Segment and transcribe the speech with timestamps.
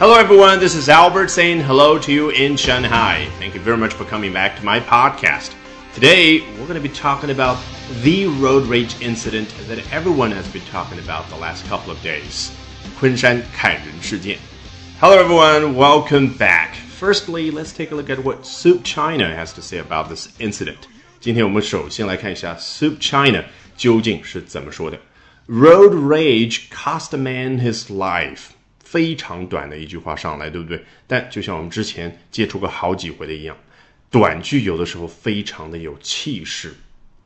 [0.00, 0.58] Hello, everyone.
[0.58, 3.28] This is Albert saying hello to you in Shanghai.
[3.38, 5.54] Thank you very much for coming back to my podcast.
[5.94, 7.58] Today, we're going to be talking about
[8.02, 12.50] the road rage incident that everyone has been talking about the last couple of days.
[12.98, 14.38] 昆山砍人事件.
[15.00, 15.74] Hello, everyone.
[15.74, 16.74] Welcome back.
[16.98, 20.88] Firstly, let's take a look at what Soup China has to say about this incident.
[21.20, 23.44] 今天我们首先来看一下 Soup China
[23.76, 24.98] 究竟是怎么说的。
[25.48, 28.50] Road rage cost a man his life.
[28.91, 30.83] 非常短的一句话上来，对不对？
[31.07, 33.55] 但就像我们之前接触过好几回的一样，
[34.09, 36.73] 短句有的时候非常的有气势。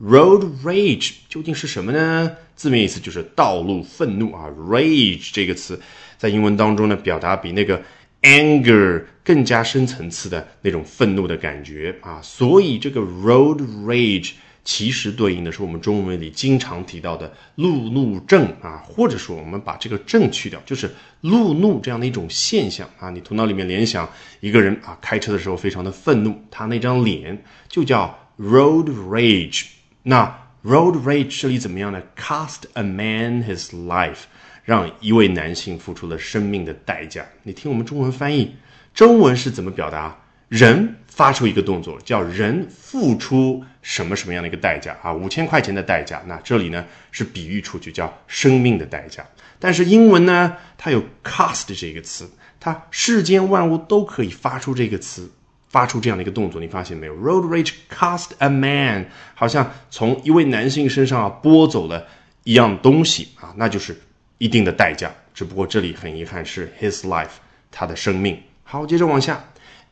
[0.00, 2.36] Road rage 究竟是什么呢？
[2.54, 4.46] 字面意思就是道路愤怒啊。
[4.70, 5.80] Rage 这个词
[6.16, 7.82] 在英文当中呢，表达比那个
[8.22, 12.20] anger 更加深层次的那种愤怒的感觉啊。
[12.22, 14.34] 所以这个 road rage。
[14.64, 20.90] 其实对应的是我们中文里经常提到的路怒症啊，或者说我们把这个症去掉，就是
[21.22, 23.08] 路怒这样的一种现象啊。
[23.10, 24.08] 你头脑里面联想
[24.40, 29.66] 一个人啊，开车的时候非常的愤怒，他那张脸就叫 road rage。
[30.02, 34.24] 那 road rage 这里怎么样呢？Cost a man his life，
[34.64, 37.24] 让一位男性付出了生命的代价。
[37.42, 38.54] 你听我们中文翻译，
[38.92, 40.14] 中文是怎么表达？
[40.48, 45.12] 人发出一个动作，叫人付出什么什么样的一个代价啊？
[45.12, 46.22] 五千块钱的代价。
[46.26, 49.26] 那这里呢是比喻出去，叫生命的代价。
[49.58, 55.30] 但是英文呢，它有 cost 这个词，它世间万物都可以发出这个词，
[55.68, 56.60] 发出这样的一个动作。
[56.60, 62.06] 你发现没有？Road rage cost a man，好像从一位男性身上啊剥走了
[62.44, 64.00] 一样东西啊，那就是
[64.38, 65.12] 一定的代价。
[65.34, 67.28] 只不过这里很遗憾是 his life，
[67.70, 68.40] 他的生命。
[68.62, 69.44] 好，接着往下。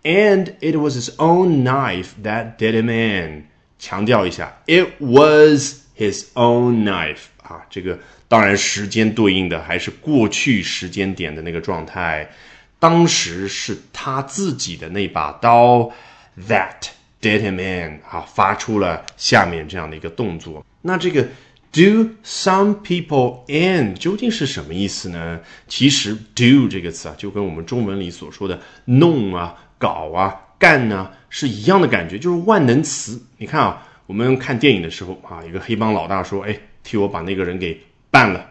[0.06, 3.46] And it was his own knife that did him in。
[3.76, 12.30] 强调一下，it was his own knife 啊，这个当然时间对应的还是过去时间点的那个状态，
[12.78, 15.90] 当时是他自己的那把刀
[16.48, 16.90] that
[17.20, 20.64] did him in 啊，发出了下面这样的一个动作。
[20.82, 21.22] 那这个
[21.72, 25.40] do some people in 究竟是什么意思呢？
[25.66, 29.54] 其实 do 这个词啊，就跟我们中文里所说的弄啊。
[29.78, 33.20] 搞啊，干呢，是一样的感觉，就是万能词。
[33.36, 38.44] 你看啊，我们看电影的时候啊，一个黑帮老大说：“哎，替我把那个人给办了。”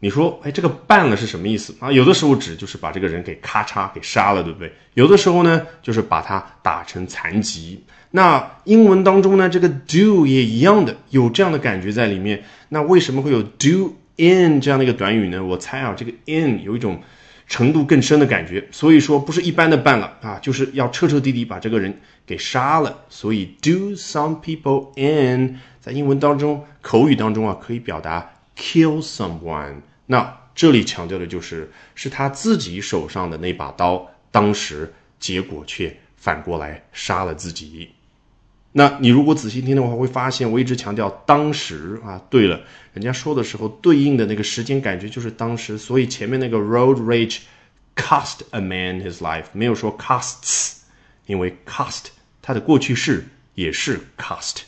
[0.00, 4.72] 你说：“哎，这个办了是什么意思啊？”有的时候指就是把这个人给咔嚓给杀了，对不对？
[4.94, 7.82] 有的时候呢，就是把他打成残疾。
[8.10, 12.42] 那英文当中呢，这个 do 也一样的，有这样的感觉在里面。
[12.68, 15.42] 那为什么会有 do in 这样的一个短语呢？
[15.42, 17.00] 我猜啊，这个 in 有一种。
[17.46, 23.04] 程度更深的感觉，所以说不是一般的办了啊，就是要彻彻底底把这个人给杀了。
[23.08, 29.76] 所以 do some people in 在英文当中、口语当中啊，可以表达 kill someone。
[30.06, 37.90] 那这里强调的就是是他自己手上的那把刀，当时结果却反过来杀了自己。
[38.73, 42.21] 那你如果仔细听的话，会发现我一直强调当时啊。
[42.29, 42.61] 对了，
[42.93, 47.39] 人家说的时候对应的那个时间感觉就是当时，所以前面那个 road rage
[47.95, 50.77] cost a man his life 没有说 costs，
[51.25, 52.05] 因为 cost
[52.43, 53.25] 它的过去式
[53.55, 54.61] 也是 cost。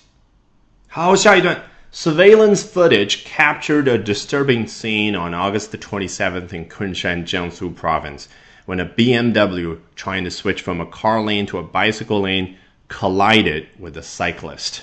[0.87, 1.63] 好，下一段，
[1.93, 8.25] surveillance footage captured a disturbing scene on August 27th in Kunshan, Jiangsu province
[8.65, 12.55] when a BMW trying to switch from a car lane to a bicycle lane
[12.88, 14.80] Collided with a cyclist.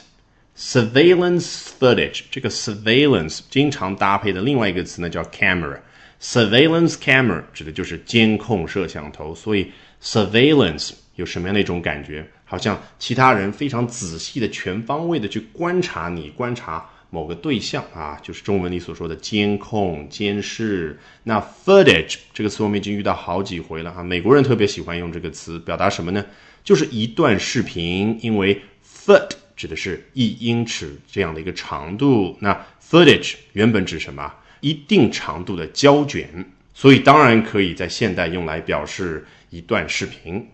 [0.55, 5.79] Surveillance footage，这个 surveillance 经常搭配的另外一个词呢叫 camera。
[6.21, 9.71] Surveillance camera 指的就是监控摄像头，所以
[10.01, 12.25] surveillance 有什么样的一种感觉？
[12.45, 20.99] 好像其他人非常仔细的、全方位的去观察你，观察某个对象啊，就是中文里所说的监控、监视。
[21.25, 26.25] 那 footage 这个词我们已经遇到好几回了啊，美国人特别喜欢用这个词表达什么呢？
[26.63, 34.33] 就是一段视频，因为 foot 指的是一英尺这样的一个长度，那 footage 原本指什么？
[34.61, 40.47] 一定长度的胶卷，所以当然可以在现代用来表示一段视频。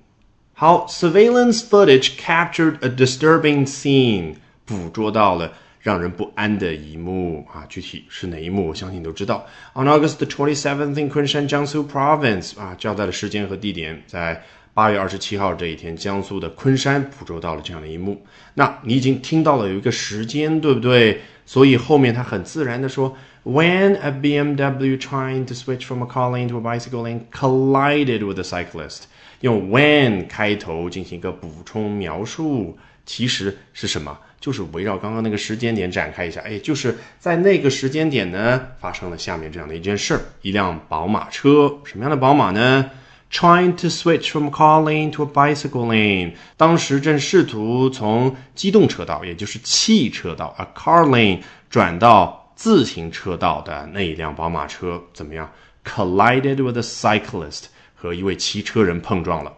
[0.54, 4.36] 好，surveillance footage captured a disturbing scene，
[4.66, 9.46] 捕捉到了让人不安的一幕啊，具体是哪一幕，我相信你都知道。
[9.74, 14.44] On August twenty seventh in Kunshan, Jiangsu Province，啊，交代了时间和地点，在。
[14.72, 18.24] 八月二十七号这一天，江苏的昆山捕捉到了这样的一幕。
[18.54, 21.20] 那你已经听到了有一个时间，对不对？
[21.46, 28.40] 所以后面他很自然的说，When a BMW trying to switch from a car lane to a bicycle lane collided with
[28.40, 29.02] a cyclist，
[29.42, 32.78] 用 when 开头进行一个补充描述，
[33.10, 34.16] 其实是什么？
[34.40, 36.40] 就是围绕刚刚那个时间点展开一下。
[36.42, 42.92] 哎，就是在那个时间点呢，发生了下面这样的一件事儿：一辆宝马车，什么样的宝马呢
[43.32, 46.34] ？trying to switch from car lane to a bicycle lane。
[46.56, 55.52] 当时正试图从机动车道，也就是汽车道 a car lane 转到自行车道的那一辆宝马车怎么样
[55.84, 57.64] ？collided with a cyclist
[57.96, 59.52] 和一位骑车人碰撞了。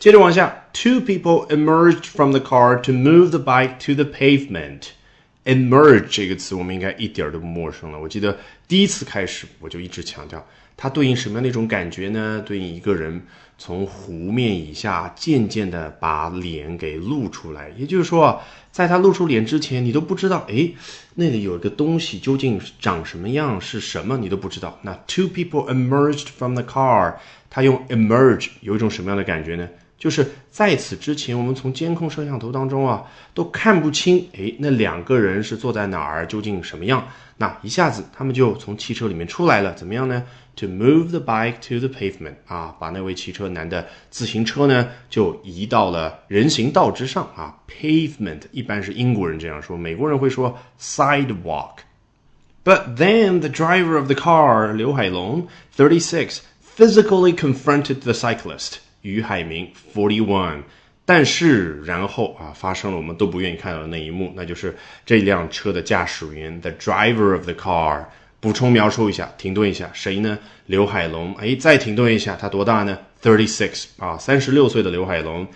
[0.00, 4.84] 接着往下，two people emerged from the car to move the bike to the pavement。
[5.44, 8.00] emerge 这个词我们应该一点都不陌生了。
[8.00, 8.34] 我记得
[8.66, 10.42] 第一次开始我就一直强调。
[10.74, 12.42] 它对应什么样的一种感觉呢？
[12.46, 13.20] 对应一个人
[13.58, 18.40] 从湖面以下渐渐的把脸给露出来，也就是说，
[18.72, 20.70] 在他露出脸之前，你都不知道，哎，
[21.16, 24.78] 那里有一个东西究竟长什么样，是什么，你都不知道。
[24.80, 27.16] 那 two people emerged from the car，
[27.50, 29.68] 他用 emerge 有一种什么样的感觉呢？
[30.00, 33.04] 就是在此之前，我们从监控摄像头当中啊，
[33.34, 37.06] 都看不清，哎，那两个人是坐在哪儿，究竟什么样？
[37.36, 40.24] 那一下子他们就从汽车里面出来了，怎么样呢
[40.56, 47.54] ？To move the bike to the pavement，啊，把那位骑车男的自行车呢就移到了人行道之上啊。
[47.68, 51.76] Pavement 一般是英国人这样说，美国人会说 sidewalk。
[52.64, 58.78] But then the driver of the car，刘海龙，thirty six，physically confronted the cyclist。
[59.02, 60.62] 于海明，forty one。
[61.04, 68.04] 但是，然后啊，发生了我们都不愿意看到的那一幕，那就是这辆车的驾驶员，the driver of the car。
[68.38, 70.38] 补充描述一下，停顿一下，谁呢？
[70.66, 71.34] 刘海龙。
[71.34, 75.46] 哎，再停顿一下，他多大呢？thirty six 啊，三十六岁的刘海龙。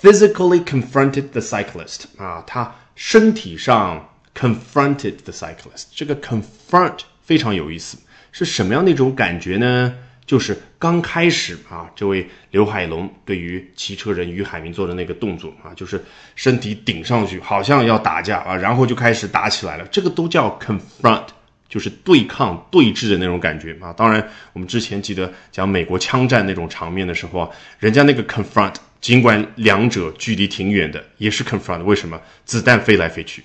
[0.00, 5.84] Physically confronted the cyclist 啊，他身体上 confronted the cyclist。
[5.94, 7.98] 这个 confront 非常有意思，
[8.32, 9.94] 是什么样的一种感觉呢？
[10.26, 16.02] 就是刚开始啊，这位刘海龙对于骑车人于海明做的那个动作啊，就是
[16.34, 19.86] 身体顶上去，好像要打架啊，然后就开始打起来了。
[19.88, 21.26] 这个都叫 confront，
[21.68, 23.92] 就是对抗、对峙的那种感觉啊。
[23.92, 31.82] 当然，我们之前记得讲美国枪战那种场面的时候啊，人家那个 confront，尽管两者距离挺远的，也是 confront。
[31.82, 32.18] 为什么？
[32.46, 33.44] 子弹飞来飞去。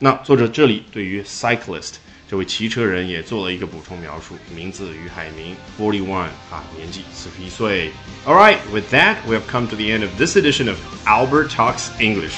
[0.00, 1.94] 那作者这里对于 cyclist。
[2.29, 7.91] 这位骑车人也做了一个补充描述，名字于海明，forty one 啊，年纪四十一岁。
[8.25, 11.89] All right, with that, we have come to the end of this edition of Albert Talks
[11.99, 12.33] English.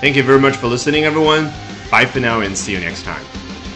[0.00, 1.50] Thank you very much for listening, everyone.
[1.90, 3.24] Bye for now, and see you next time.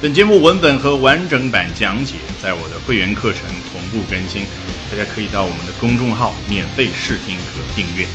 [0.00, 3.43] 本节目文本和完整版讲解在我的会员课程
[3.73, 4.44] 同步更新，
[4.91, 8.06] 大家可以到我们的公众号免费试听和订阅。